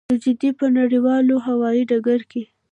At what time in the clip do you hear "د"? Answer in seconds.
0.09-0.13